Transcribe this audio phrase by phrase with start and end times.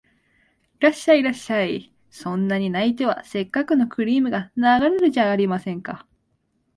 [0.79, 6.07] いらっしゃい、いらっしゃい、そんなに泣いては折角のクリームが流れるじゃありませんか